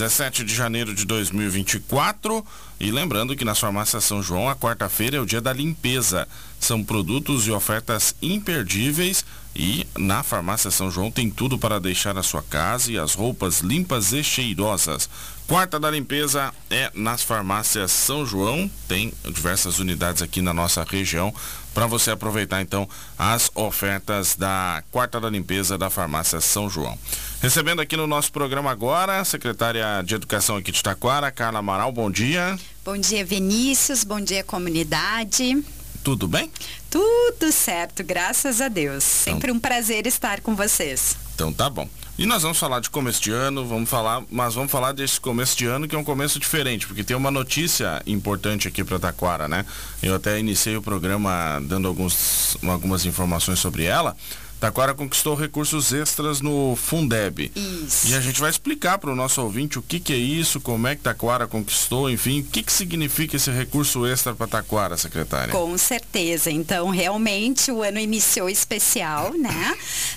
[0.00, 2.44] 17 de janeiro de 2024.
[2.80, 6.26] E lembrando que nas farmácias São João, a quarta-feira é o dia da limpeza.
[6.58, 9.22] São produtos e ofertas imperdíveis
[9.54, 13.60] e na farmácia São João tem tudo para deixar a sua casa e as roupas
[13.60, 15.08] limpas e cheirosas.
[15.50, 18.70] Quarta da limpeza é nas farmácias São João.
[18.86, 21.34] Tem diversas unidades aqui na nossa região
[21.74, 22.88] para você aproveitar então
[23.18, 26.96] as ofertas da quarta da limpeza da farmácia São João.
[27.42, 31.90] Recebendo aqui no nosso programa agora a secretária de Educação aqui de Taquara, Carla Amaral,
[31.90, 32.56] bom dia.
[32.84, 35.64] Bom dia, Vinícius, bom dia, comunidade.
[36.04, 36.48] Tudo bem?
[36.88, 39.22] Tudo certo, graças a Deus.
[39.22, 41.16] Então, Sempre um prazer estar com vocês.
[41.34, 41.88] Então tá bom.
[42.20, 45.56] E nós vamos falar de começo de ano, vamos falar, mas vamos falar desse começo
[45.56, 49.48] de ano que é um começo diferente, porque tem uma notícia importante aqui para Taquara,
[49.48, 49.64] né?
[50.02, 54.14] Eu até iniciei o programa dando alguns, algumas informações sobre ela.
[54.60, 57.50] Taquara conquistou recursos extras no Fundeb.
[57.56, 58.08] Isso.
[58.08, 60.86] E a gente vai explicar para o nosso ouvinte o que, que é isso, como
[60.86, 65.50] é que Taquara conquistou, enfim, o que, que significa esse recurso extra para Taquara, secretária?
[65.50, 66.50] Com certeza.
[66.50, 69.74] Então, realmente, o ano iniciou especial, né?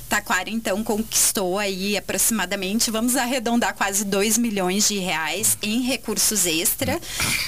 [0.10, 7.00] Taquara, então, conquistou aí aproximadamente, vamos arredondar quase 2 milhões de reais em recursos extra.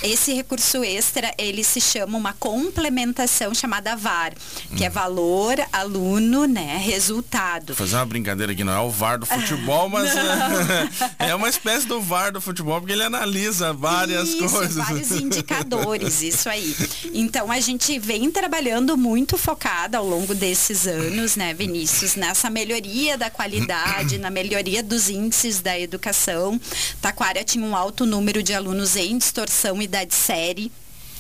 [0.02, 4.34] Esse recurso extra, ele se chama uma complementação chamada VAR,
[4.78, 6.85] que é valor aluno, né?
[6.86, 7.68] Resultado.
[7.68, 10.90] Vou fazer uma brincadeira aqui, não é o VAR do futebol, mas é,
[11.30, 14.76] é, uma espécie do VAR do futebol, porque ele analisa várias isso, coisas.
[14.76, 16.76] vários indicadores, isso aí.
[17.14, 23.18] Então a gente vem trabalhando muito focada ao longo desses anos, né, Vinícius, nessa melhoria
[23.18, 26.60] da qualidade, na melhoria dos índices da educação.
[27.02, 30.72] Taquara tinha um alto número de alunos em distorção idade série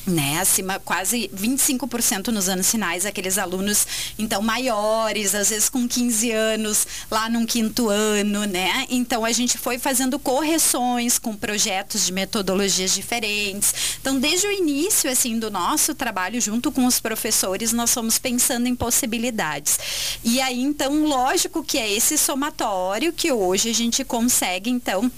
[0.05, 6.31] né, acima quase 25% nos anos finais, aqueles alunos então maiores, às vezes com 15
[6.31, 8.85] anos, lá num quinto ano, né?
[8.89, 13.97] Então a gente foi fazendo correções com projetos de metodologias diferentes.
[13.99, 18.67] Então, desde o início assim do nosso trabalho junto com os professores, nós fomos pensando
[18.67, 19.79] em possibilidades.
[20.23, 25.11] E aí então, lógico que é esse somatório que hoje a gente consegue então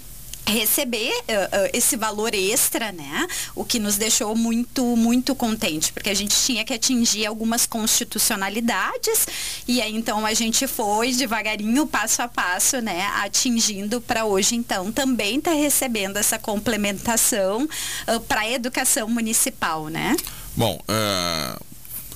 [0.48, 3.26] receber uh, uh, esse valor extra, né?
[3.54, 9.26] O que nos deixou muito, muito contente, porque a gente tinha que atingir algumas constitucionalidades
[9.66, 13.06] e aí então a gente foi devagarinho, passo a passo, né?
[13.22, 17.64] Atingindo para hoje então também tá recebendo essa complementação
[18.08, 20.16] uh, para a educação municipal, né?
[20.56, 20.80] Bom,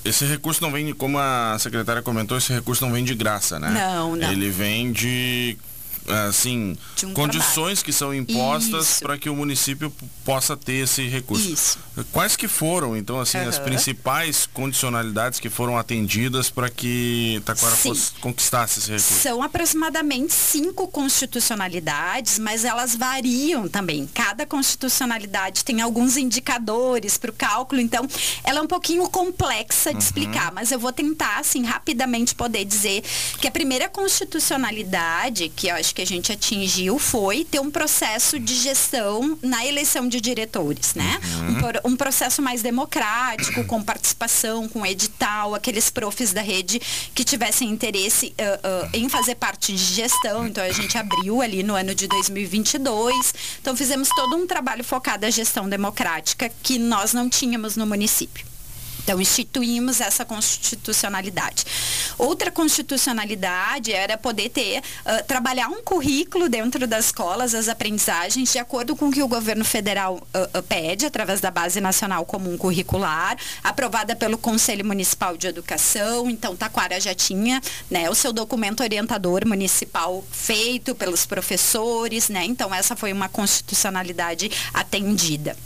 [0.03, 3.69] esse recurso não vem, como a secretária comentou, esse recurso não vem de graça, né?
[3.69, 4.31] Não, não.
[4.31, 5.57] Ele vem de
[6.27, 7.85] assim, um condições trabalho.
[7.85, 9.93] que são impostas para que o município
[10.23, 11.49] possa ter esse recurso.
[11.49, 11.77] Isso.
[12.11, 13.49] Quais que foram, então, assim, uhum.
[13.49, 19.13] as principais condicionalidades que foram atendidas para que Taquara fosse, conquistasse esse recurso?
[19.13, 24.07] São aproximadamente cinco constitucionalidades, mas elas variam também.
[24.13, 28.07] Cada constitucionalidade tem alguns indicadores para o cálculo, então
[28.43, 29.99] ela é um pouquinho complexa de uhum.
[29.99, 33.03] explicar, mas eu vou tentar, assim, rapidamente poder dizer
[33.39, 38.39] que a primeira constitucionalidade, que eu acho que a gente atingiu foi ter um processo
[38.39, 41.19] de gestão na eleição de diretores, né?
[41.23, 41.89] Uhum.
[41.89, 46.81] Um, um, processo mais democrático, com participação, com edital, aqueles profs da rede
[47.13, 50.47] que tivessem interesse uh, uh, em fazer parte de gestão.
[50.47, 53.33] Então a gente abriu ali no ano de 2022.
[53.61, 58.52] Então fizemos todo um trabalho focado à gestão democrática que nós não tínhamos no município.
[59.03, 61.65] Então, instituímos essa constitucionalidade.
[62.17, 68.59] Outra constitucionalidade era poder ter, uh, trabalhar um currículo dentro das escolas, as aprendizagens, de
[68.59, 72.57] acordo com o que o governo federal uh, uh, pede, através da Base Nacional Comum
[72.57, 76.29] Curricular, aprovada pelo Conselho Municipal de Educação.
[76.29, 82.45] Então, Taquara já tinha né, o seu documento orientador municipal feito pelos professores, né?
[82.45, 85.57] Então, essa foi uma constitucionalidade atendida.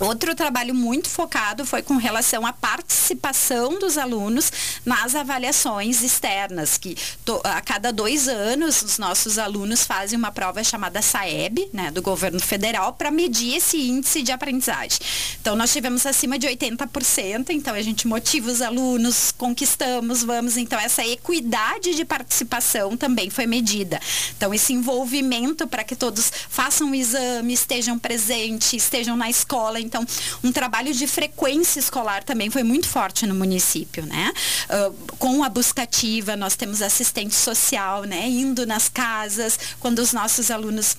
[0.00, 4.50] Outro trabalho muito focado foi com relação à participação dos alunos
[4.84, 6.96] nas avaliações externas, que
[7.44, 12.40] a cada dois anos os nossos alunos fazem uma prova chamada SAEB, né, do governo
[12.40, 14.98] federal, para medir esse índice de aprendizagem.
[15.38, 20.78] Então nós tivemos acima de 80%, então a gente motiva os alunos, conquistamos, vamos, então
[20.78, 24.00] essa equidade de participação também foi medida.
[24.34, 30.06] Então esse envolvimento para que todos façam o exame, estejam presentes, estejam na escola, então,
[30.44, 34.32] um trabalho de frequência escolar também foi muito forte no município, né?
[34.70, 38.28] Uh, com a buscativa, nós temos assistente social, né?
[38.28, 40.96] Indo nas casas, quando os nossos alunos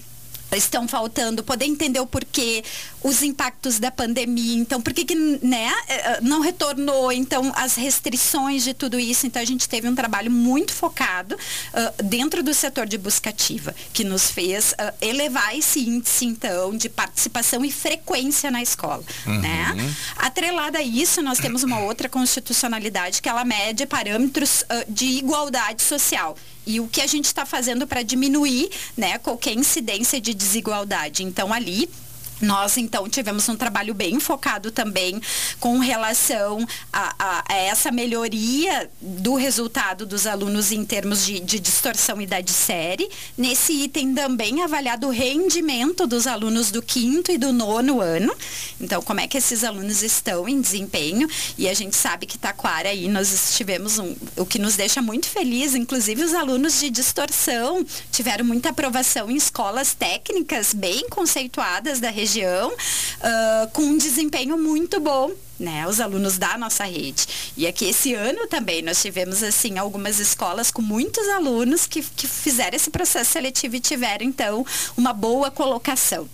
[0.57, 2.63] estão faltando, poder entender o porquê,
[3.03, 7.75] os impactos da pandemia, então por que, que né, eh, eh, não retornou, então as
[7.75, 12.53] restrições de tudo isso, então a gente teve um trabalho muito focado uh, dentro do
[12.53, 17.71] setor de busca ativa, que nos fez uh, elevar esse índice então de participação e
[17.71, 19.39] frequência na escola, uhum.
[19.39, 19.95] né?
[20.17, 25.81] Atrelada a isso, nós temos uma outra constitucionalidade que ela mede parâmetros uh, de igualdade
[25.81, 31.23] social e o que a gente está fazendo para diminuir né, qualquer incidência de desigualdade.
[31.23, 31.89] Então, ali
[32.41, 35.21] nós, então, tivemos um trabalho bem focado também
[35.59, 41.59] com relação a, a, a, essa melhoria do resultado dos alunos em termos de, de,
[41.59, 43.09] distorção e da de série.
[43.37, 48.33] Nesse item também avaliado o rendimento dos alunos do quinto e do nono ano.
[48.79, 51.27] Então, como é que esses alunos estão em desempenho.
[51.57, 55.27] E a gente sabe que Taquara aí nós tivemos um, o que nos deixa muito
[55.27, 62.09] feliz, inclusive os alunos de distorção tiveram muita aprovação em escolas técnicas bem conceituadas da
[62.09, 67.27] região região, uh, com um desempenho muito bom né, os alunos da nossa rede.
[67.55, 72.25] E aqui esse ano também nós tivemos assim algumas escolas com muitos alunos que, que
[72.27, 74.65] fizeram esse processo seletivo e tiveram então
[74.97, 76.27] uma boa colocação.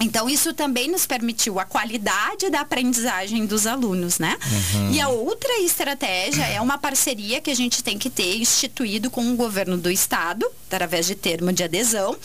[0.00, 4.36] Então, isso também nos permitiu a qualidade da aprendizagem dos alunos, né?
[4.74, 4.90] Uhum.
[4.90, 9.32] E a outra estratégia é uma parceria que a gente tem que ter instituído com
[9.32, 12.16] o governo do estado, através de termo de adesão,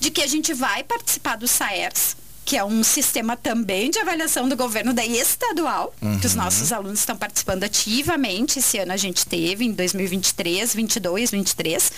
[0.00, 2.16] de que a gente vai participar do SAERS,
[2.48, 6.18] que é um sistema também de avaliação do governo da estadual, uhum.
[6.18, 6.44] que os uhum.
[6.44, 8.58] nossos alunos estão participando ativamente.
[8.58, 11.92] Esse ano a gente teve, em 2023, 22, 23.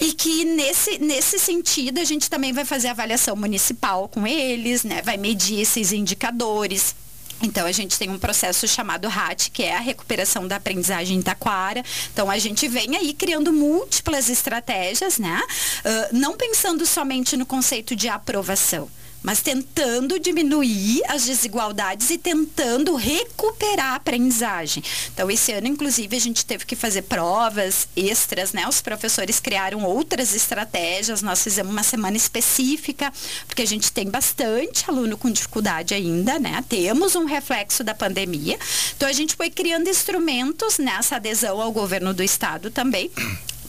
[0.00, 5.02] E que nesse, nesse sentido a gente também vai fazer avaliação municipal com eles, né?
[5.02, 6.94] Vai medir esses indicadores.
[7.42, 11.22] Então, a gente tem um processo chamado RAT, que é a recuperação da aprendizagem em
[11.22, 11.84] Taquara.
[12.10, 15.42] Então, a gente vem aí criando múltiplas estratégias, né?
[15.84, 18.90] Uh, não pensando somente no conceito de aprovação,
[19.22, 24.82] mas tentando diminuir as desigualdades e tentando recuperar a aprendizagem.
[25.12, 28.66] Então, esse ano, inclusive, a gente teve que fazer provas extras, né?
[28.68, 33.12] Os professores criaram outras estratégias, nós fizemos uma semana específica,
[33.46, 36.64] porque a gente tem bastante aluno com dificuldade ainda, né?
[36.68, 38.58] Temos um reflexo da pandemia.
[38.96, 43.10] Então, a gente foi criando instrumentos nessa adesão ao governo do estado também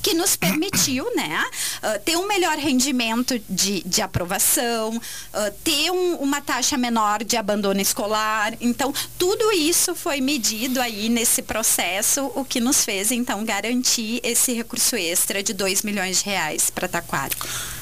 [0.01, 1.43] que nos permitiu, né,
[1.83, 7.35] uh, ter um melhor rendimento de, de aprovação, uh, ter um, uma taxa menor de
[7.37, 8.53] abandono escolar.
[8.61, 14.53] Então, tudo isso foi medido aí nesse processo, o que nos fez, então, garantir esse
[14.53, 17.33] recurso extra de 2 milhões de reais para Taquara.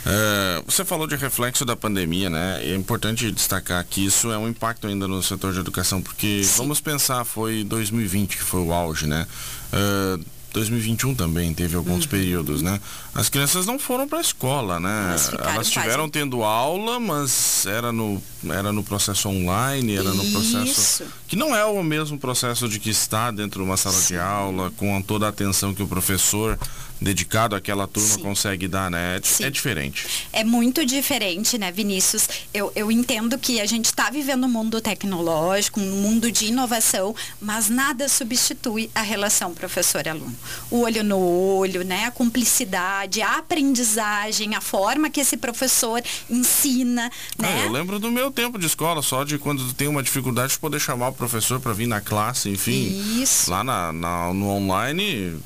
[0.05, 2.61] É, você falou de reflexo da pandemia, né?
[2.63, 6.57] É importante destacar que isso é um impacto ainda no setor de educação, porque Sim.
[6.57, 9.27] vamos pensar, foi 2020 que foi o auge, né?
[9.73, 12.09] Uh, 2021 também teve alguns uhum.
[12.09, 12.79] períodos, né?
[13.13, 15.09] As crianças não foram para a escola, né?
[15.09, 16.11] Elas, Elas tiveram quase...
[16.11, 21.65] tendo aula, mas era no, era no processo online, era no processo que não é
[21.65, 24.13] o mesmo processo de que está dentro de uma sala Sim.
[24.13, 26.57] de aula, com toda a atenção que o professor
[26.99, 28.21] dedicado àquela turma Sim.
[28.21, 29.19] consegue dar, né?
[29.39, 30.27] É, é, diferente.
[30.33, 32.27] É muito diferente, né, Vinícius?
[32.53, 37.15] Eu, eu entendo que a gente está vivendo um mundo tecnológico, um mundo de inovação,
[37.39, 40.35] mas nada substitui a relação professor-aluno.
[40.69, 42.05] O olho no olho, né?
[42.05, 47.09] A cumplicidade, a aprendizagem, a forma que esse professor ensina,
[47.39, 47.65] ah, né?
[47.65, 50.79] eu lembro do meu tempo de escola, só de quando tem uma dificuldade de poder
[50.79, 53.21] chamar o professor para vir na classe, enfim.
[53.21, 53.49] Isso.
[53.49, 55.39] Lá na, na no online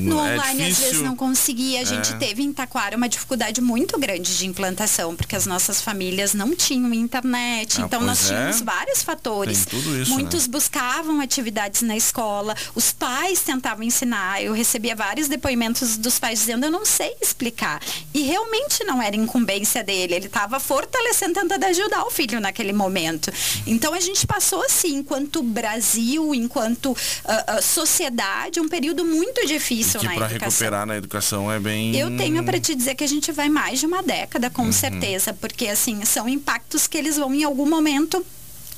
[0.00, 0.84] no é online, difícil.
[0.84, 1.80] às vezes, não conseguia.
[1.80, 2.16] A gente é.
[2.16, 6.92] teve em Taquara uma dificuldade muito grande de implantação, porque as nossas famílias não tinham
[6.94, 7.80] internet.
[7.80, 8.64] Ah, então, nós tínhamos é.
[8.64, 9.66] vários fatores.
[9.72, 10.52] Isso, Muitos né?
[10.52, 14.42] buscavam atividades na escola, os pais tentavam ensinar.
[14.42, 17.80] Eu recebia vários depoimentos dos pais dizendo: Eu não sei explicar.
[18.14, 20.14] E realmente não era incumbência dele.
[20.14, 23.32] Ele estava fortalecendo, tentando ajudar o filho naquele momento.
[23.66, 29.55] Então, a gente passou, assim, enquanto Brasil, enquanto uh, uh, sociedade, um período muito difícil
[29.58, 30.38] difícil que na educação.
[30.38, 31.96] para recuperar na educação é bem...
[31.96, 34.72] Eu tenho para te dizer que a gente vai mais de uma década, com uhum.
[34.72, 38.24] certeza, porque assim, são impactos que eles vão em algum momento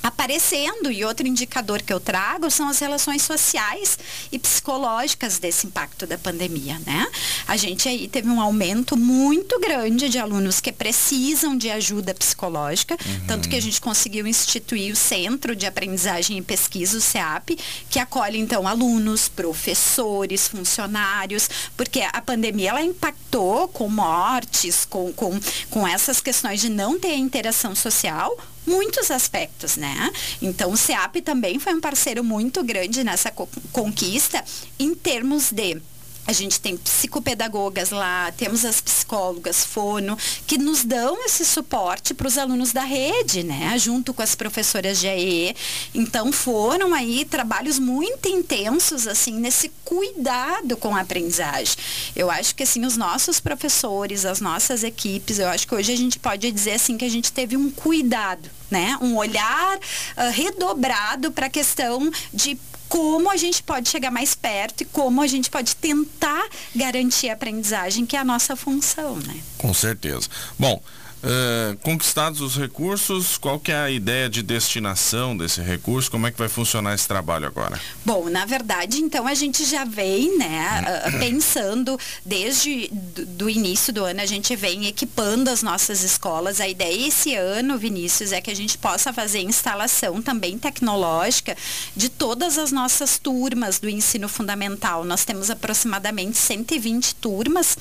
[0.02, 0.90] aparecendo.
[0.90, 3.98] E outro indicador que eu trago são as relações sociais
[4.30, 7.06] e psicológicas desse impacto da pandemia, né?
[7.46, 12.94] A gente aí teve um aumento muito grande de alunos que precisam de ajuda psicológica,
[12.94, 13.26] uhum.
[13.26, 17.58] tanto que a gente conseguiu instituir o Centro de Aprendizagem e Pesquisa, o CEAP,
[17.90, 25.38] que acolhe então alunos, professores, funcionários, porque a pandemia ela impactou com mortes, com, com,
[25.70, 28.36] com essas questões de não ter interação social,
[28.68, 30.10] muitos aspectos, né?
[30.40, 34.44] Então o CEAP também foi um parceiro muito grande nessa co conquista
[34.78, 35.80] em termos de
[36.28, 40.14] A gente tem psicopedagogas lá, temos as psicólogas, fono,
[40.46, 43.78] que nos dão esse suporte para os alunos da rede, né?
[43.78, 45.56] Junto com as professoras de AE.
[45.94, 51.74] Então foram aí trabalhos muito intensos, assim, nesse cuidado com a aprendizagem.
[52.14, 55.96] Eu acho que assim, os nossos professores, as nossas equipes, eu acho que hoje a
[55.96, 58.98] gente pode dizer assim que a gente teve um cuidado, né?
[59.00, 62.58] Um olhar uh, redobrado para a questão de
[62.88, 67.34] como a gente pode chegar mais perto e como a gente pode tentar garantir a
[67.34, 69.40] aprendizagem, que é a nossa função, né?
[69.58, 70.28] Com certeza.
[70.58, 70.82] Bom,
[71.18, 76.08] Uh, conquistados os recursos, qual que é a ideia de destinação desse recurso?
[76.08, 77.80] Como é que vai funcionar esse trabalho agora?
[78.04, 83.92] Bom, na verdade, então a gente já vem, né, uh, pensando desde do, do, início
[83.92, 86.60] do ano, a gente vem equipando as nossas escolas.
[86.60, 91.56] A ideia esse ano, Vinícius, é que a gente possa fazer instalação também tecnológica
[91.96, 95.04] de todas as nossas turmas do ensino fundamental.
[95.04, 97.76] Nós temos aproximadamente 120 turmas.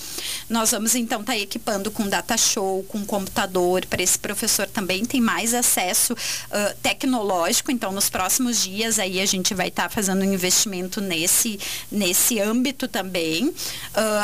[0.50, 3.27] Nós vamos então estar tá equipando com data show, com computador,
[3.88, 7.72] para esse professor também tem mais acesso uh, tecnológico.
[7.72, 11.60] Então, nos próximos dias aí a gente vai estar tá fazendo um investimento nesse,
[11.92, 13.48] nesse âmbito também.
[13.48, 13.54] Uh,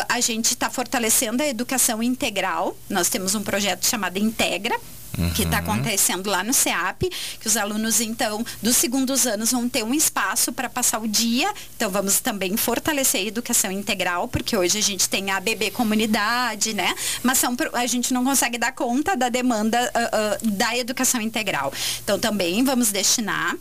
[0.10, 2.78] a gente está fortalecendo a educação integral.
[2.90, 4.80] Nós temos um projeto chamado Integra,
[5.18, 5.30] Uhum.
[5.30, 7.04] que está acontecendo lá no CEAP,
[7.40, 11.54] que os alunos, então, dos segundos anos vão ter um espaço para passar o dia.
[11.76, 16.74] Então, vamos também fortalecer a educação integral, porque hoje a gente tem a BB Comunidade,
[16.74, 16.96] né?
[17.22, 21.72] Mas são, a gente não consegue dar conta da demanda uh, uh, da educação integral.
[22.04, 23.56] Então, também vamos destinar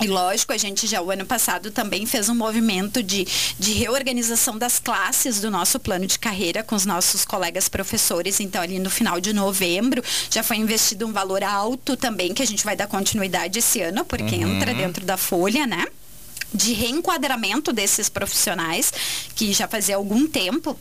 [0.00, 3.26] e lógico, a gente já o ano passado também fez um movimento de,
[3.58, 8.38] de reorganização das classes do nosso plano de carreira com os nossos colegas professores.
[8.38, 12.46] Então, ali no final de novembro, já foi investido um valor alto também, que a
[12.46, 14.56] gente vai dar continuidade esse ano, porque uhum.
[14.56, 15.84] entra dentro da folha, né?
[16.54, 18.92] De reenquadramento desses profissionais,
[19.34, 20.78] que já fazia algum tempo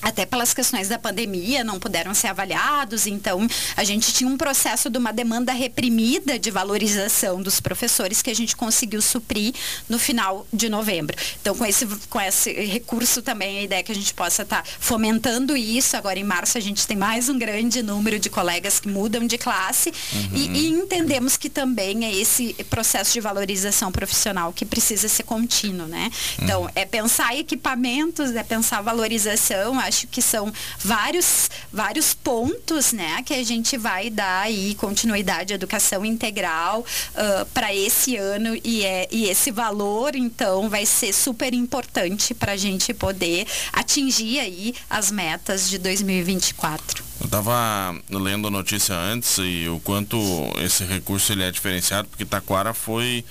[0.00, 4.88] até pelas questões da pandemia, não puderam ser avaliados, então a gente tinha um processo
[4.88, 9.54] de uma demanda reprimida de valorização dos professores que a gente conseguiu suprir
[9.88, 11.16] no final de novembro.
[11.40, 14.62] Então, com esse, com esse recurso também, a ideia é que a gente possa estar
[14.62, 15.96] tá fomentando isso.
[15.96, 19.38] Agora, em março, a gente tem mais um grande número de colegas que mudam de
[19.38, 20.30] classe uhum.
[20.32, 25.86] e, e entendemos que também é esse processo de valorização profissional que precisa ser contínuo,
[25.86, 26.10] né?
[26.40, 26.70] Então, uhum.
[26.74, 33.42] é pensar equipamentos, é pensar valorização, acho que são vários, vários pontos, né, que a
[33.42, 39.28] gente vai dar aí continuidade à educação integral uh, para esse ano e, é, e
[39.28, 45.68] esse valor, então, vai ser super importante para a gente poder atingir aí as metas
[45.68, 47.04] de 2024.
[47.20, 50.18] Eu estava lendo a notícia antes e o quanto
[50.62, 53.24] esse recurso ele é diferenciado, porque Taquara foi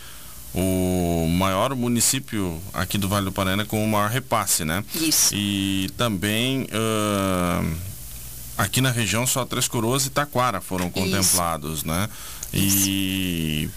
[0.53, 4.83] o maior município aqui do Vale do Paraná com o maior repasse, né?
[4.95, 5.33] Isso.
[5.35, 7.75] E também uh,
[8.57, 11.87] aqui na região só Três Coroas e Taquara foram contemplados, Isso.
[11.87, 12.09] né?
[12.53, 13.71] E Isso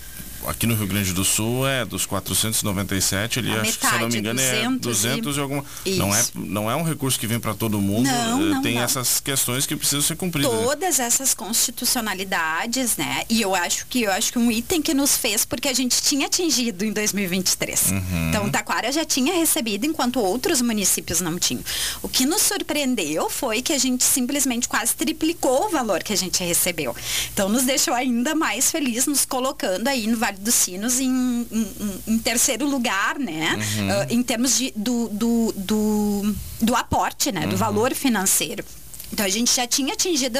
[0.46, 4.08] aqui no Rio Grande do Sul é dos 497, ele acho que se eu não
[4.08, 4.40] me engano
[4.78, 5.64] 200 é 200 e, e alguma.
[5.86, 8.74] Não é, não é um recurso que vem para todo mundo, não, eh, não, tem
[8.76, 8.82] não.
[8.82, 10.52] essas questões que precisam ser cumpridas.
[10.52, 10.62] Né?
[10.64, 11.04] Todas né?
[11.04, 13.24] essas constitucionalidades, né?
[13.28, 16.00] E eu acho que eu acho que um item que nos fez porque a gente
[16.02, 17.90] tinha atingido em 2023.
[17.90, 18.28] Uhum.
[18.28, 21.62] Então Taquara já tinha recebido enquanto outros municípios não tinham.
[22.02, 26.16] O que nos surpreendeu foi que a gente simplesmente quase triplicou o valor que a
[26.16, 26.94] gente recebeu.
[27.32, 32.02] Então nos deixou ainda mais feliz nos colocando aí no Vale dos Sinos em, em,
[32.06, 33.56] em terceiro lugar, né?
[33.56, 33.88] Uhum.
[33.88, 37.42] Uh, em termos de, do, do, do, do aporte, né?
[37.42, 37.50] Uhum.
[37.50, 38.64] Do valor financeiro.
[39.12, 40.38] Então, a gente já tinha atingido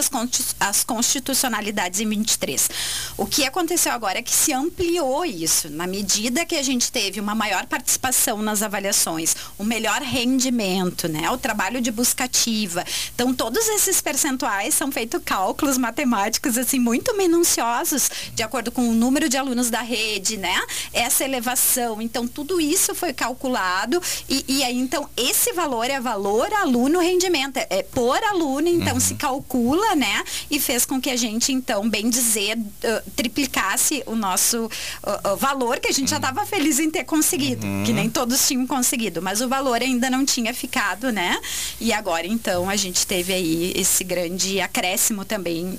[0.60, 2.70] as, constitucionalidades em 23.
[3.16, 7.20] O que aconteceu agora é que se ampliou isso, na medida que a gente teve
[7.20, 11.30] uma maior participação nas avaliações, o um melhor rendimento, né?
[11.30, 12.84] o trabalho de buscativa.
[13.14, 18.94] Então, todos esses percentuais são feitos cálculos matemáticos assim muito minuciosos, de acordo com o
[18.94, 20.60] número de alunos da rede, né?
[20.92, 22.00] essa elevação.
[22.00, 27.56] Então, tudo isso foi calculado e, e aí, então, esse valor é valor aluno rendimento,
[27.56, 29.00] é, é por aluno então uhum.
[29.00, 30.24] se calcula, né?
[30.50, 35.36] E fez com que a gente, então, bem dizer, uh, triplicasse o nosso uh, uh,
[35.36, 36.08] valor, que a gente uhum.
[36.08, 37.84] já estava feliz em ter conseguido, uhum.
[37.84, 41.40] que nem todos tinham conseguido, mas o valor ainda não tinha ficado, né?
[41.80, 45.78] E agora, então, a gente teve aí esse grande acréscimo também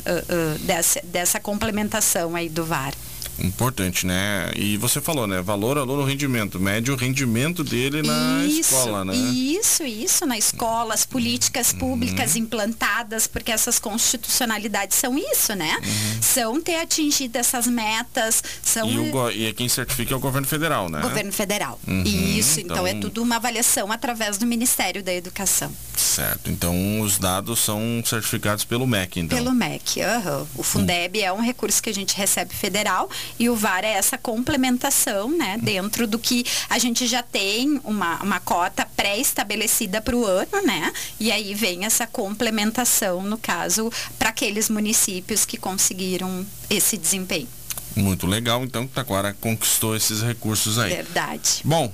[0.62, 2.94] dessa, dessa complementação aí do VAR.
[3.44, 4.52] Importante, né?
[4.56, 5.42] E você falou, né?
[5.42, 6.60] Valor, aluno, rendimento.
[6.60, 9.16] Mede o rendimento dele na isso, escola, né?
[9.16, 11.80] Isso, isso, na escola, as políticas uhum.
[11.80, 12.42] públicas uhum.
[12.42, 15.78] implantadas, porque essas constitucionalidades são isso, né?
[15.84, 16.22] Uhum.
[16.22, 18.90] São ter atingido essas metas, são...
[18.90, 21.02] E, o, e quem certifica é o governo federal, né?
[21.02, 21.80] Governo federal.
[21.88, 22.04] Uhum.
[22.04, 22.76] Isso, então...
[22.76, 25.72] então é tudo uma avaliação através do Ministério da Educação.
[25.96, 29.38] Certo, então os dados são certificados pelo MEC, então?
[29.38, 30.48] Pelo MEC, uhum.
[30.56, 33.10] O Fundeb é um recurso que a gente recebe federal
[33.40, 38.22] e o VAR é essa complementação, né, dentro do que a gente já tem uma,
[38.22, 40.92] uma cota pré-estabelecida para o ano, né?
[41.20, 47.48] E aí vem essa complementação, no caso, para aqueles municípios que conseguiram esse desempenho.
[47.96, 50.90] Muito legal, então, que Taquara conquistou esses recursos aí.
[50.90, 51.62] Verdade.
[51.64, 51.94] Bom,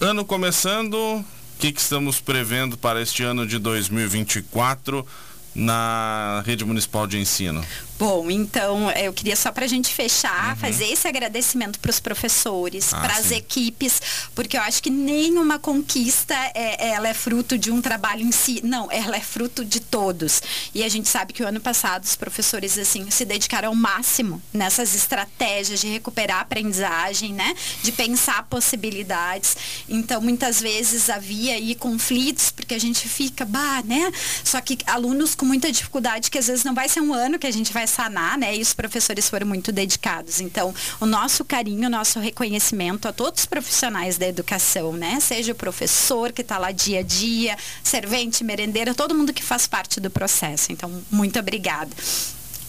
[0.00, 1.24] ano começando, o
[1.58, 5.06] que, que estamos prevendo para este ano de 2024
[5.54, 7.64] na rede municipal de ensino?
[8.00, 10.56] Bom, então eu queria só para a gente fechar, uhum.
[10.56, 14.00] fazer esse agradecimento para os professores, ah, para as equipes,
[14.34, 18.62] porque eu acho que nenhuma conquista é, ela é fruto de um trabalho em si,
[18.64, 20.40] não, ela é fruto de todos.
[20.74, 24.40] E a gente sabe que o ano passado os professores assim se dedicaram ao máximo
[24.50, 29.54] nessas estratégias de recuperar a aprendizagem, né, de pensar possibilidades.
[29.86, 34.10] Então muitas vezes havia aí conflitos porque a gente fica, bah, né?
[34.42, 37.46] Só que alunos com muita dificuldade que às vezes não vai ser um ano que
[37.46, 38.56] a gente vai sanar, né?
[38.56, 40.40] E os professores foram muito dedicados.
[40.40, 45.18] Então, o nosso carinho, o nosso reconhecimento a todos os profissionais da educação, né?
[45.20, 49.66] Seja o professor que está lá dia a dia, servente, merendeira, todo mundo que faz
[49.66, 50.72] parte do processo.
[50.72, 51.90] Então, muito obrigada.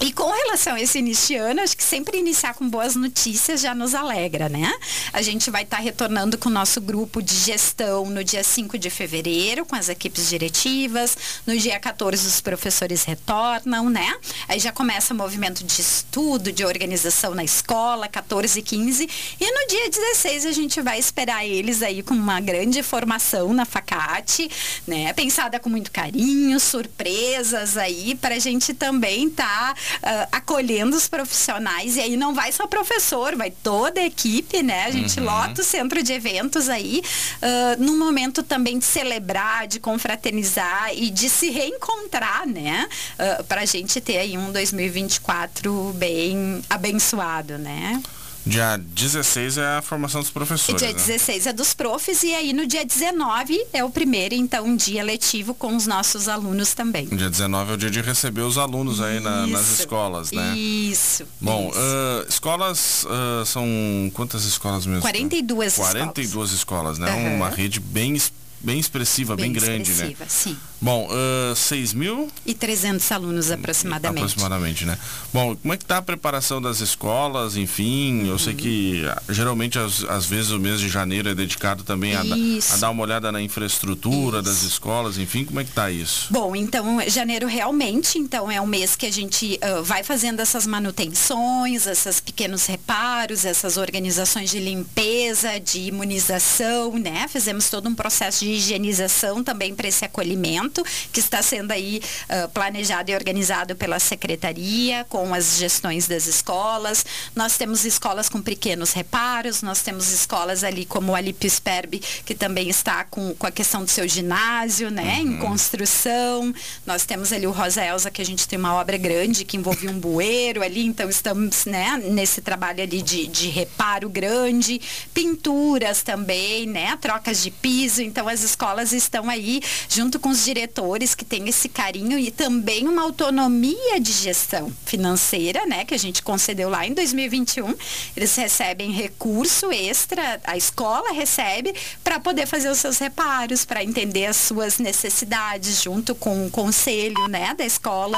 [0.01, 3.61] E com relação a esse início de ano, acho que sempre iniciar com boas notícias
[3.61, 4.73] já nos alegra, né?
[5.13, 8.79] A gente vai estar tá retornando com o nosso grupo de gestão no dia 5
[8.79, 11.15] de fevereiro, com as equipes diretivas.
[11.45, 14.11] No dia 14, os professores retornam, né?
[14.47, 19.07] Aí já começa o movimento de estudo, de organização na escola, 14 e 15.
[19.39, 23.65] E no dia 16, a gente vai esperar eles aí com uma grande formação na
[23.65, 24.49] Facate,
[24.87, 25.13] né?
[25.13, 29.75] Pensada com muito carinho, surpresas aí, para a gente também estar.
[29.75, 31.97] Tá uh, acolhendo os profissionais.
[31.97, 34.85] E aí não vai só professor, vai toda a equipe, né?
[34.85, 35.25] A gente uhum.
[35.25, 37.01] lota o centro de eventos aí,
[37.41, 42.87] uh, num momento também de celebrar, de confraternizar e de se reencontrar, né?
[43.13, 48.01] Uh, para a gente ter aí um 2024 bem abençoado, né?
[48.45, 50.81] Dia 16 é a formação dos professores.
[50.81, 50.95] Dia né?
[50.95, 55.53] 16 é dos profs e aí no dia 19 é o primeiro, então, dia letivo
[55.53, 57.05] com os nossos alunos também.
[57.05, 60.55] Dia 19 é o dia de receber os alunos aí na, nas escolas, né?
[60.57, 61.25] Isso.
[61.39, 61.79] Bom, isso.
[61.79, 65.01] Uh, escolas uh, são quantas escolas mesmo?
[65.01, 67.11] 42 42 escolas, escolas né?
[67.11, 67.35] Uhum.
[67.35, 68.19] Uma rede bem
[68.59, 70.11] bem expressiva, bem, bem grande, né?
[70.11, 70.29] expressiva, né?
[70.29, 70.57] Sim.
[70.81, 72.27] Bom, uh, 6 mil?
[72.43, 74.23] E 300 alunos aproximadamente.
[74.23, 74.97] Aproximadamente, né?
[75.31, 78.21] Bom, como é que está a preparação das escolas, enfim?
[78.21, 78.25] Uhum.
[78.25, 82.15] Eu sei que ah, geralmente às, às, vezes o mês de janeiro é dedicado também
[82.15, 84.49] a, a dar uma olhada na infraestrutura isso.
[84.49, 86.27] das escolas, enfim, como é que está isso?
[86.31, 90.65] Bom, então janeiro realmente, então é um mês que a gente uh, vai fazendo essas
[90.65, 97.27] manutenções, esses pequenos reparos, essas organizações de limpeza, de imunização, né?
[97.27, 100.70] Fizemos todo um processo de higienização também para esse acolhimento
[101.11, 107.05] que está sendo aí uh, planejado e organizado pela secretaria com as gestões das escolas.
[107.35, 112.33] Nós temos escolas com pequenos reparos, nós temos escolas ali como o Alípio Sperbi, que
[112.33, 115.33] também está com, com a questão do seu ginásio, né, uhum.
[115.33, 116.53] em construção.
[116.85, 119.87] Nós temos ali o Rosa Elza, que a gente tem uma obra grande que envolve
[119.87, 124.81] um bueiro ali, então estamos, né, nesse trabalho ali de, de reparo grande,
[125.13, 130.60] pinturas também, né, trocas de piso, então as escolas estão aí junto com os diretores
[130.61, 135.97] diretores que têm esse carinho e também uma autonomia de gestão financeira, né, que a
[135.97, 137.73] gente concedeu lá em 2021.
[138.15, 144.27] Eles recebem recurso extra, a escola recebe para poder fazer os seus reparos, para entender
[144.27, 148.17] as suas necessidades junto com o conselho, né, da escola.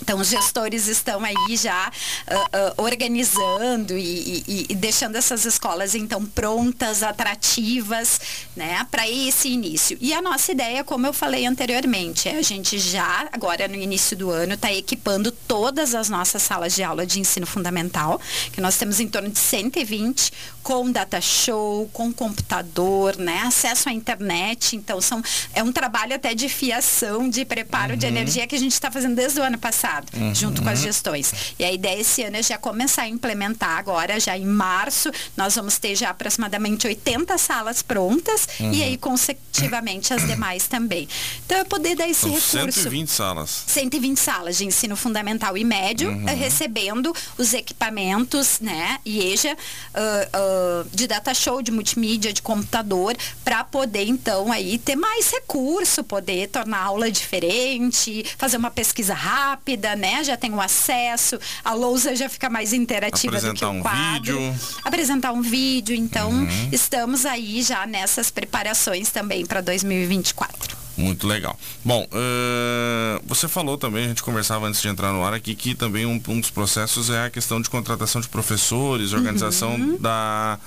[0.00, 1.90] Então, os gestores estão aí já
[2.28, 8.20] uh, uh, organizando e, e, e, deixando essas escolas, então, prontas, atrativas,
[8.56, 9.96] né, para esse início.
[10.00, 14.16] E a nossa ideia, como eu falei anteriormente, é a gente já, agora no início
[14.16, 18.20] do ano, está equipando todas as nossas salas de aula de ensino fundamental,
[18.52, 23.92] que nós temos em torno de 120, com data show, com computador, né, acesso à
[23.92, 24.76] internet.
[24.76, 25.22] Então, são,
[25.54, 27.98] é um trabalho até de fiação, de preparo uhum.
[27.98, 30.34] de energia que a gente está fazendo desde o ano passado passado, uhum.
[30.34, 31.54] junto com as gestões.
[31.58, 35.54] E a ideia esse ano é já começar a implementar agora, já em março, nós
[35.54, 38.72] vamos ter já aproximadamente 80 salas prontas uhum.
[38.72, 41.06] e aí consecutivamente as demais também.
[41.44, 42.80] Então é poder dar esse São recurso.
[42.80, 43.64] 120 salas.
[43.66, 46.24] 120 salas de ensino fundamental e médio, uhum.
[46.24, 53.62] recebendo os equipamentos, né, IEJA, uh, uh, de data show, de multimídia, de computador, para
[53.64, 59.73] poder então aí ter mais recurso, poder tornar a aula diferente, fazer uma pesquisa rápida,
[59.96, 60.22] né?
[60.24, 63.82] Já tem o acesso, a lousa já fica mais interativa Apresentar do que o um
[63.82, 64.38] quadro.
[64.38, 64.60] Vídeo.
[64.84, 66.68] Apresentar um vídeo, então uhum.
[66.72, 70.84] estamos aí já nessas preparações também para 2024.
[70.96, 71.58] Muito legal.
[71.84, 75.74] Bom, uh, você falou também, a gente conversava antes de entrar no ar aqui, que
[75.74, 79.96] também um, um dos processos é a questão de contratação de professores, organização uhum.
[79.98, 80.58] da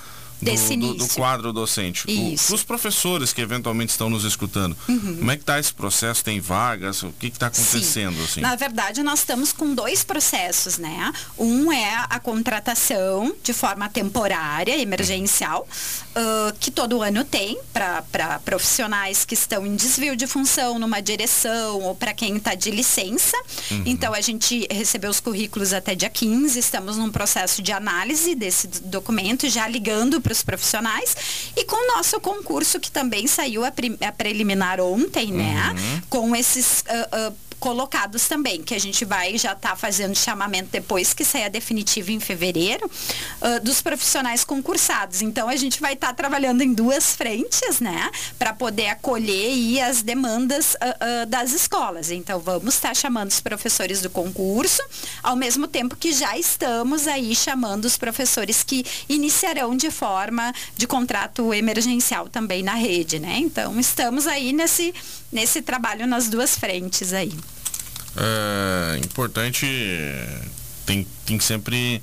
[0.41, 2.09] desse do, do, do quadro docente.
[2.09, 2.51] Isso.
[2.51, 5.17] O, os professores que eventualmente estão nos escutando, uhum.
[5.17, 6.23] como é que está esse processo?
[6.23, 7.03] Tem vagas?
[7.03, 8.21] O que está acontecendo?
[8.23, 8.41] Assim?
[8.41, 11.11] Na verdade, nós estamos com dois processos, né?
[11.37, 15.67] Um é a contratação de forma temporária, emergencial,
[16.17, 21.81] uh, que todo ano tem para profissionais que estão em desvio de função numa direção
[21.81, 23.37] ou para quem está de licença.
[23.71, 23.83] Uhum.
[23.85, 28.67] Então, a gente recebeu os currículos até dia 15, estamos num processo de análise desse
[28.67, 31.15] documento, já ligando para os profissionais
[31.55, 35.75] e com o nosso concurso que também saiu a, a preliminar ontem, né?
[35.77, 36.01] Uhum.
[36.09, 40.69] Com esses uh, uh, colocados também, que a gente vai já estar tá fazendo chamamento
[40.71, 45.21] depois que sair a definitiva em fevereiro, uh, dos profissionais concursados.
[45.21, 50.01] Então a gente vai estar tá trabalhando em duas frentes, né, para poder acolher as
[50.01, 52.11] demandas uh, uh, das escolas.
[52.11, 54.81] Então vamos estar tá chamando os professores do concurso,
[55.23, 60.87] ao mesmo tempo que já estamos aí chamando os professores que iniciarão de forma de
[60.87, 63.37] contrato emergencial também na rede, né?
[63.39, 64.93] Então estamos aí nesse
[65.31, 67.33] nesse trabalho nas duas frentes aí.
[68.19, 69.67] É importante,
[70.85, 72.01] tem, tem sempre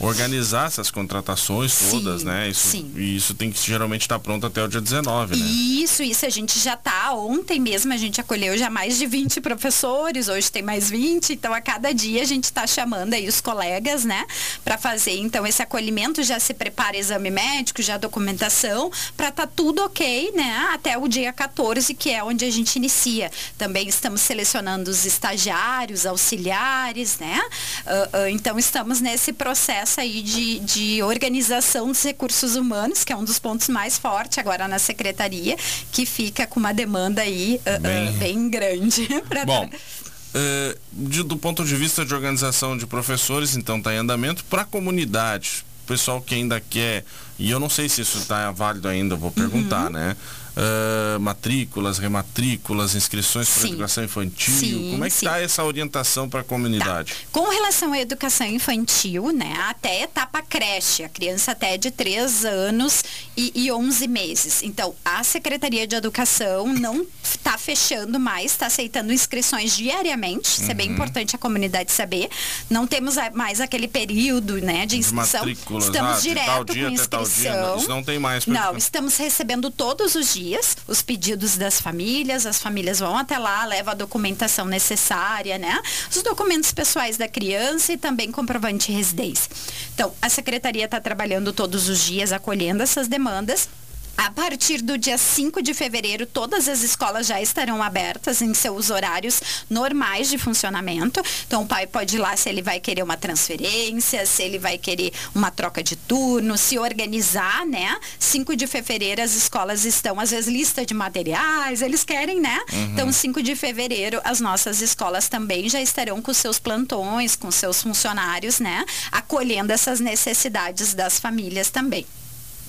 [0.00, 2.48] organizar essas contratações todas, sim, né?
[2.48, 2.92] Isso, sim.
[2.96, 5.46] E isso tem que geralmente estar tá pronto até o dia 19, né?
[5.46, 6.26] Isso, isso.
[6.26, 10.50] A gente já está Ontem mesmo a gente acolheu já mais de 20 professores, hoje
[10.50, 14.26] tem mais 20, então a cada dia a gente está chamando aí os colegas, né?
[14.64, 19.52] Para fazer então esse acolhimento, já se prepara exame médico, já documentação, para estar tá
[19.54, 20.68] tudo ok, né?
[20.72, 23.30] Até o dia 14, que é onde a gente inicia.
[23.56, 27.40] Também estamos selecionando os estagiários, auxiliares, né?
[27.86, 33.12] Uh, uh, então estamos nesse processo processo aí de, de organização dos recursos humanos, que
[33.12, 35.56] é um dos pontos mais fortes agora na secretaria,
[35.92, 39.06] que fica com uma demanda aí uh, bem, uh, bem grande.
[39.46, 44.44] Bom, uh, de, do ponto de vista de organização de professores, então está em andamento
[44.44, 45.64] para a comunidade.
[45.84, 47.04] O pessoal que ainda quer,
[47.38, 49.92] e eu não sei se isso está válido ainda, vou perguntar, uhum.
[49.92, 50.16] né?
[50.56, 54.54] Uh, matrículas, rematrículas, inscrições para educação infantil?
[54.54, 57.12] Sim, Como é que está essa orientação para a comunidade?
[57.12, 57.18] Tá.
[57.32, 63.04] Com relação à educação infantil, né, até etapa creche, a criança até de 3 anos
[63.36, 64.62] e, e 11 meses.
[64.62, 70.70] Então, a Secretaria de Educação não está fechando mais, está aceitando inscrições diariamente, isso uhum.
[70.70, 70.94] é bem uhum.
[70.94, 72.28] importante a comunidade saber.
[72.70, 75.48] Não temos mais aquele período né, de inscrição.
[75.48, 77.76] Estamos ah, direto dia, com inscrição.
[77.76, 78.46] Isso não tem mais.
[78.46, 83.38] Não, estamos recebendo todos os dias dias os pedidos das famílias, as famílias vão até
[83.38, 85.80] lá, levam a documentação necessária, né?
[86.10, 89.50] Os documentos pessoais da criança e também comprovante de residência.
[89.94, 93.68] Então, a secretaria está trabalhando todos os dias acolhendo essas demandas
[94.16, 98.90] a partir do dia 5 de fevereiro, todas as escolas já estarão abertas em seus
[98.90, 101.20] horários normais de funcionamento.
[101.46, 104.78] Então, o pai pode ir lá se ele vai querer uma transferência, se ele vai
[104.78, 107.96] querer uma troca de turno, se organizar, né?
[108.18, 112.60] 5 de fevereiro, as escolas estão, às vezes, lista de materiais, eles querem, né?
[112.72, 112.84] Uhum.
[112.92, 117.82] Então, 5 de fevereiro, as nossas escolas também já estarão com seus plantões, com seus
[117.82, 118.84] funcionários, né?
[119.10, 122.06] Acolhendo essas necessidades das famílias também.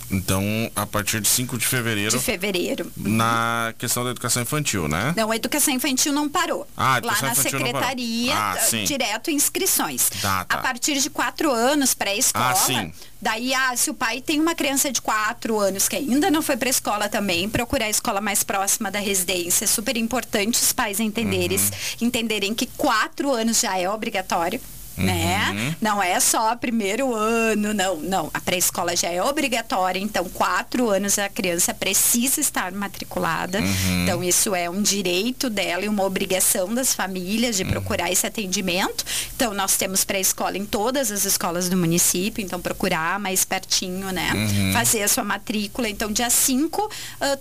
[0.09, 0.43] Então,
[0.75, 2.17] a partir de 5 de fevereiro.
[2.17, 2.91] De fevereiro.
[2.95, 5.13] Na questão da educação infantil, né?
[5.17, 6.67] Não, a educação infantil não parou.
[6.77, 10.09] Ah, Lá na secretaria, ah, direto inscrições.
[10.21, 10.55] Tá, tá.
[10.55, 12.51] A partir de 4 anos, pré-escola.
[12.51, 12.91] Ah, sim.
[13.21, 16.57] Daí, ah, se o pai tem uma criança de 4 anos que ainda não foi
[16.57, 19.65] para escola também, procurar a escola mais próxima da residência.
[19.65, 22.07] É super importante os pais entenderem, uhum.
[22.07, 24.61] entenderem que 4 anos já é obrigatório
[24.97, 25.51] né?
[25.51, 25.75] Uhum.
[25.81, 28.31] Não é só primeiro ano, não, não.
[28.33, 33.59] A pré-escola já é obrigatória, então quatro anos a criança precisa estar matriculada.
[33.59, 34.03] Uhum.
[34.03, 37.69] Então isso é um direito dela e uma obrigação das famílias de uhum.
[37.69, 39.03] procurar esse atendimento.
[39.35, 44.31] Então nós temos pré-escola em todas as escolas do município, então procurar mais pertinho, né?
[44.33, 44.73] Uhum.
[44.73, 45.89] Fazer a sua matrícula.
[45.89, 46.89] Então dia 5, uh,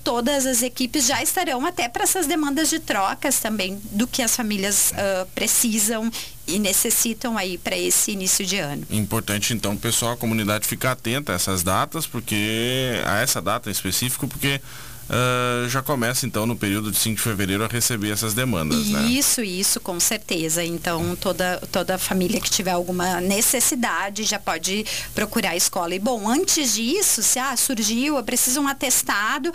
[0.03, 4.35] todas as equipes já estarão até para essas demandas de trocas também do que as
[4.35, 6.11] famílias uh, precisam
[6.47, 8.87] e necessitam aí para esse início de ano.
[8.91, 13.73] Importante então, pessoal, a comunidade ficar atenta a essas datas, porque a essa data em
[13.73, 14.61] específico, porque
[15.05, 19.03] Uh, já começa então no período de 5 de fevereiro a receber essas demandas, né?
[19.03, 20.65] Isso, isso, com certeza.
[20.65, 25.95] Então toda, toda família que tiver alguma necessidade já pode procurar a escola.
[25.95, 29.53] E bom, antes disso, se ah, surgiu, eu preciso um atestado,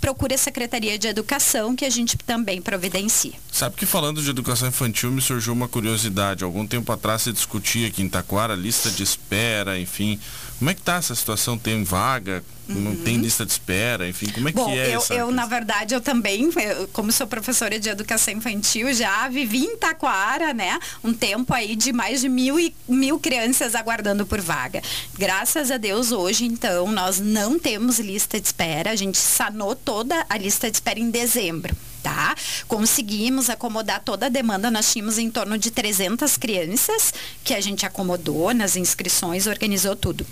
[0.00, 3.32] procure a Secretaria de Educação, que a gente também providencia.
[3.52, 6.42] Sabe que falando de educação infantil, me surgiu uma curiosidade.
[6.42, 10.18] Algum tempo atrás se discutia aqui em Taquara lista de espera, enfim.
[10.58, 11.58] Como é que está essa situação?
[11.58, 12.42] Tem vaga?
[12.74, 15.14] Não tem lista de espera, enfim, como é Bom, que é eu, essa?
[15.14, 19.76] Eu, na verdade, eu também, eu, como sou professora de educação infantil, já vivi em
[19.76, 20.78] Taquara, né?
[21.02, 24.82] Um tempo aí de mais de mil, e, mil crianças aguardando por vaga.
[25.18, 28.90] Graças a Deus, hoje, então, nós não temos lista de espera.
[28.90, 32.34] A gente sanou toda a lista de espera em dezembro tá?
[32.66, 37.12] Conseguimos acomodar toda a demanda, nós tínhamos em torno de 300 crianças
[37.44, 40.26] que a gente acomodou nas inscrições, organizou tudo.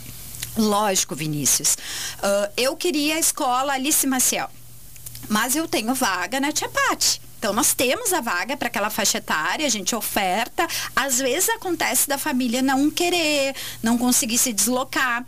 [0.58, 1.74] Lógico, Vinícius.
[2.18, 4.50] Uh, eu queria a escola Alice Maciel,
[5.28, 7.20] mas eu tenho vaga na Tia Pati.
[7.38, 10.66] Então, nós temos a vaga para aquela faixa etária, a gente oferta.
[10.94, 15.24] Às vezes acontece da família não querer, não conseguir se deslocar.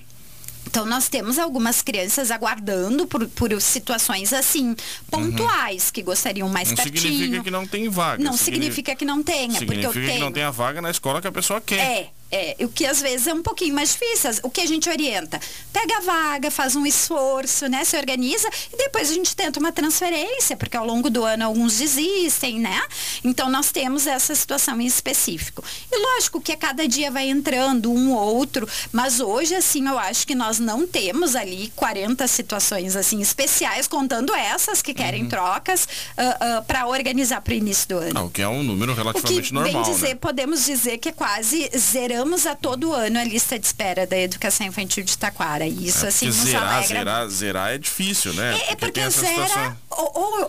[0.66, 4.75] Então, nós temos algumas crianças aguardando por, por situações assim,
[5.09, 5.93] pontuais, uhum.
[5.93, 6.95] que gostariam mais não pertinho.
[6.95, 8.23] Não significa que não tem vaga.
[8.23, 10.12] Não significa, significa que não tenha, porque eu tenho.
[10.12, 11.79] que não tem a vaga na escola que a pessoa quer.
[11.79, 14.31] É, é, o que às vezes é um pouquinho mais difícil.
[14.43, 15.40] O que a gente orienta?
[15.73, 17.85] Pega a vaga, faz um esforço, né?
[17.85, 21.79] Se organiza e depois a gente tenta uma transferência, porque ao longo do ano alguns
[21.79, 22.81] desistem, né?
[23.25, 25.64] Então nós temos essa situação em específico.
[25.90, 29.99] E lógico que a cada dia vai entrando um ou outro, mas hoje, assim, eu
[29.99, 35.29] acho que nós não temos ali 40 situações assim especiais, contando essas que querem uhum.
[35.29, 38.27] trocas uh, ah, uh, ah, para organizar para o início do ano.
[38.27, 39.85] O que é um número relativamente o que, normal.
[39.85, 40.14] Bem dizer, né?
[40.14, 44.18] podemos dizer que é quase zerando zeramos a todo ano a lista de espera da
[44.18, 45.66] educação infantil de Taquara.
[45.66, 46.87] E isso, é, assim, nos zerar, alegra...
[46.87, 48.52] zerar, zerar é difícil, né?
[48.52, 49.33] É, é porque, porque zera...
[49.33, 49.76] Situação...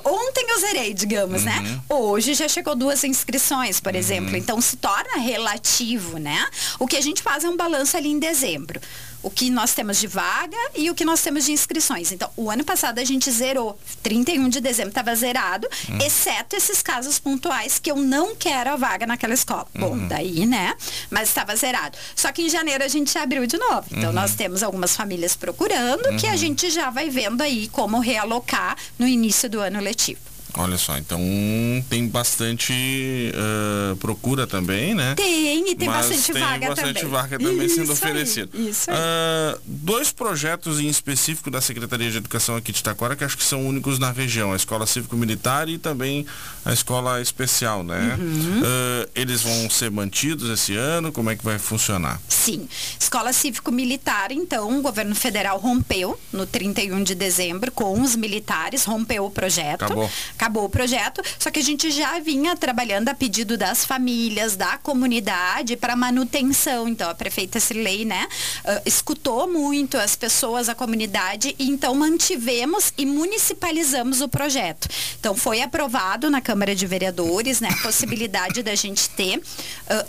[0.05, 1.57] ontem eu zerei, digamos, né?
[1.57, 1.63] uhum.
[1.63, 1.81] né?
[1.89, 3.99] Hoje já chegou duas inscrições, por uhum.
[3.99, 4.35] exemplo.
[4.35, 6.45] Então se torna relativo, né?
[6.77, 8.79] O que a gente faz é um balanço ali em dezembro
[9.23, 12.11] o que nós temos de vaga e o que nós temos de inscrições.
[12.11, 15.97] Então, o ano passado a gente zerou, 31 de dezembro estava zerado, uhum.
[15.99, 19.67] exceto esses casos pontuais que eu não quero a vaga naquela escola.
[19.75, 19.81] Uhum.
[19.81, 20.75] Bom, daí, né?
[21.09, 21.97] Mas estava zerado.
[22.15, 23.85] Só que em janeiro a gente abriu de novo.
[23.91, 24.15] Então, uhum.
[24.15, 26.37] nós temos algumas famílias procurando que a uhum.
[26.37, 30.30] gente já vai vendo aí como realocar no início do ano letivo.
[30.57, 31.19] Olha só, então
[31.89, 32.73] tem bastante
[33.33, 35.15] uh, procura também, né?
[35.15, 37.09] Tem, e tem Mas bastante tem vaga bastante também.
[37.09, 38.49] vaga também isso sendo oferecida.
[38.53, 38.97] Isso aí.
[38.97, 43.43] Uh, dois projetos em específico da Secretaria de Educação aqui de Taquara que acho que
[43.43, 46.25] são únicos na região, a Escola Cívico-Militar e também
[46.65, 48.17] a Escola Especial, né?
[48.19, 48.61] Uhum.
[48.61, 51.11] Uh, eles vão ser mantidos esse ano?
[51.11, 52.19] Como é que vai funcionar?
[52.27, 52.67] Sim.
[52.99, 59.25] Escola Cívico-Militar, então, o governo federal rompeu no 31 de dezembro com os militares, rompeu
[59.25, 59.83] o projeto.
[59.83, 60.09] Acabou
[60.41, 64.75] acabou o projeto, só que a gente já vinha trabalhando a pedido das famílias, da
[64.75, 66.87] comunidade para manutenção.
[66.87, 68.27] Então a prefeita Cirlei, né,
[68.65, 74.87] uh, escutou muito as pessoas, a comunidade e então mantivemos e municipalizamos o projeto.
[75.19, 79.43] Então foi aprovado na Câmara de Vereadores, né, a possibilidade da gente ter uh,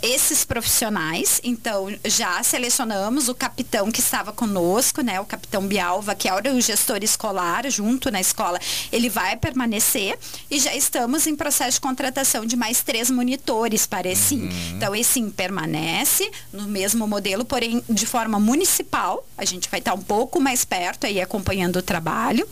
[0.01, 1.39] esses profissionais.
[1.43, 6.59] Então já selecionamos o capitão que estava conosco, né, o capitão Bialva, que era o
[6.59, 8.59] gestor escolar junto na escola.
[8.91, 10.17] Ele vai permanecer
[10.49, 14.49] e já estamos em processo de contratação de mais três monitores para esse uhum.
[14.75, 19.25] Então, esse permanece no mesmo modelo, porém de forma municipal.
[19.37, 22.47] A gente vai estar um pouco mais perto aí acompanhando o trabalho.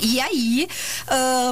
[0.00, 0.68] E aí,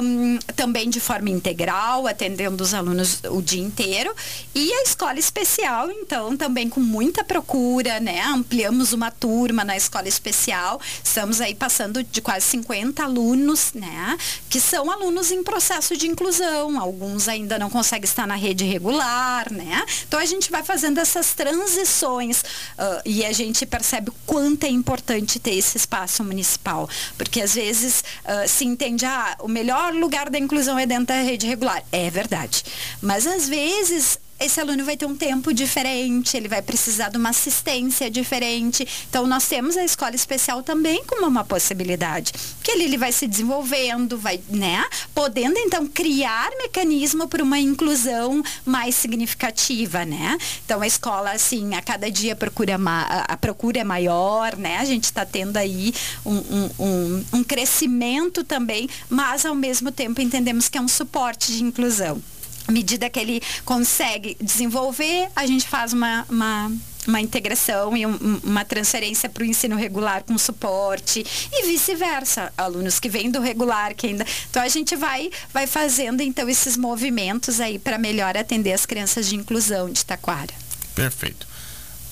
[0.01, 4.13] um, também de forma integral, atendendo os alunos o dia inteiro.
[4.55, 8.21] E a escola especial, então, também com muita procura, né?
[8.23, 10.79] Ampliamos uma turma na escola especial.
[11.03, 14.17] Estamos aí passando de quase 50 alunos, né?
[14.49, 16.79] Que são alunos em processo de inclusão.
[16.79, 19.83] Alguns ainda não conseguem estar na rede regular, né?
[20.07, 24.69] Então a gente vai fazendo essas transições uh, e a gente percebe o quanto é
[24.69, 26.89] importante ter esse espaço municipal.
[27.17, 28.03] Porque às vezes.
[28.25, 31.83] Uh, se entende, ah, o melhor lugar da inclusão é dentro da rede regular.
[31.91, 32.63] É verdade.
[33.01, 37.29] Mas às vezes esse aluno vai ter um tempo diferente, ele vai precisar de uma
[37.29, 38.87] assistência diferente.
[39.09, 42.33] Então, nós temos a escola especial também como uma possibilidade.
[42.63, 44.85] Que ele, ele vai se desenvolvendo, vai, né?
[45.13, 50.37] Podendo, então, criar mecanismo para uma inclusão mais significativa, né?
[50.65, 54.77] Então, a escola, assim, a cada dia procura a procura é maior, né?
[54.77, 55.93] A gente está tendo aí
[56.25, 61.51] um, um, um, um crescimento também, mas, ao mesmo tempo, entendemos que é um suporte
[61.51, 62.21] de inclusão.
[62.67, 66.71] À medida que ele consegue desenvolver, a gente faz uma, uma
[67.07, 72.51] uma integração e um, uma transferência para o ensino regular com suporte e vice-versa.
[72.57, 74.25] Alunos que vêm do regular, que ainda.
[74.49, 79.27] Então a gente vai, vai fazendo então esses movimentos aí para melhor atender as crianças
[79.29, 80.53] de inclusão de Taquara.
[80.93, 81.47] Perfeito.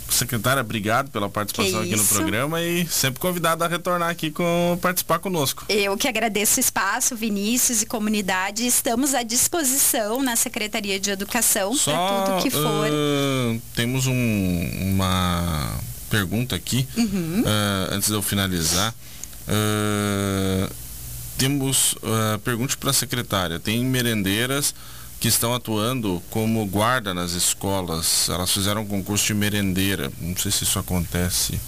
[0.10, 5.20] Secretária, obrigado pela participação aqui no programa e sempre convidada a retornar aqui com participar
[5.20, 5.66] conosco.
[5.68, 8.66] Eu que agradeço o espaço, Vinícius e comunidade.
[8.66, 12.88] Estamos à disposição na Secretaria de Educação para tudo que for.
[12.88, 17.42] Uh, temos um, uma pergunta aqui, uhum.
[17.42, 18.94] uh, antes de eu finalizar.
[19.48, 20.74] Uh,
[21.38, 23.60] temos uh, pergunte para a secretária.
[23.60, 24.74] Tem merendeiras
[25.20, 28.30] que estão atuando como guarda nas escolas.
[28.30, 30.12] Elas fizeram um concurso de merendeira.
[30.20, 31.60] Não sei se isso acontece.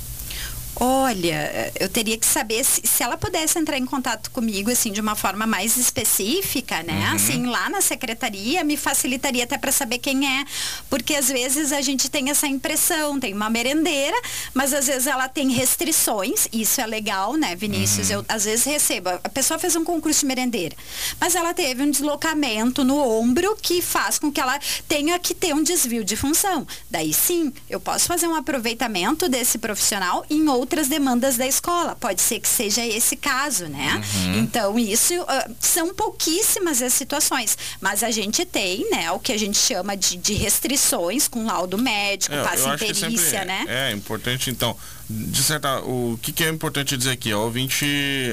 [0.80, 5.02] Olha, eu teria que saber se, se, ela pudesse entrar em contato comigo, assim, de
[5.02, 7.10] uma forma mais específica, né?
[7.10, 7.16] Uhum.
[7.16, 10.46] Assim, lá na secretaria, me facilitaria até para saber quem é.
[10.88, 14.16] Porque às vezes a gente tem essa impressão, tem uma merendeira,
[14.54, 18.10] mas às vezes ela tem restrições, isso é legal, né, Vinícius?
[18.10, 18.18] Uhum.
[18.18, 20.76] Eu às vezes recebo, a pessoa fez um concurso de merendeira,
[21.20, 25.56] mas ela teve um deslocamento no ombro que faz com que ela tenha que ter
[25.56, 26.68] um desvio de função.
[26.90, 31.96] Daí sim, eu posso fazer um aproveitamento desse profissional em outro outras demandas da escola.
[31.96, 34.02] Pode ser que seja esse caso, né?
[34.16, 34.40] Uhum.
[34.40, 37.58] Então, isso uh, são pouquíssimas as situações.
[37.80, 41.78] Mas a gente tem, né, o que a gente chama de, de restrições com laudo
[41.78, 43.66] médico, é, passe em perícia, né?
[43.68, 44.76] É, é importante, então,
[45.10, 47.34] de certa, o que, que, é importante dizer aqui?
[47.34, 47.86] O ouvinte,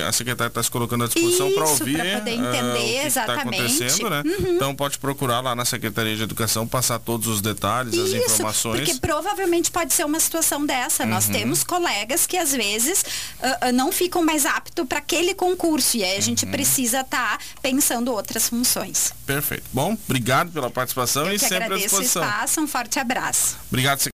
[0.09, 2.95] a secretária está se colocando à disposição para ouvir pra poder entender uh, o que
[2.95, 3.63] tá exatamente.
[3.63, 4.23] Está acontecendo, né?
[4.25, 4.57] Uhum.
[4.57, 8.81] Então pode procurar lá na Secretaria de Educação, passar todos os detalhes, Isso, as informações.
[8.81, 11.05] Porque provavelmente pode ser uma situação dessa.
[11.05, 11.11] Uhum.
[11.11, 15.97] Nós temos colegas que às vezes uh, uh, não ficam mais aptos para aquele concurso.
[15.97, 16.51] E aí a gente uhum.
[16.51, 19.13] precisa estar tá pensando outras funções.
[19.25, 19.65] Perfeito.
[19.73, 22.23] Bom, obrigado pela participação Eu e sempre à disposição.
[22.23, 23.57] O espaço, um forte abraço.
[23.69, 24.01] Obrigado,